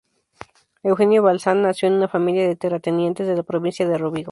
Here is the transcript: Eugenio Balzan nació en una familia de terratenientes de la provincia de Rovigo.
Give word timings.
Eugenio 0.81 1.21
Balzan 1.21 1.61
nació 1.61 1.87
en 1.87 1.93
una 1.93 2.07
familia 2.07 2.47
de 2.47 2.55
terratenientes 2.55 3.27
de 3.27 3.35
la 3.35 3.43
provincia 3.43 3.87
de 3.87 3.99
Rovigo. 3.99 4.19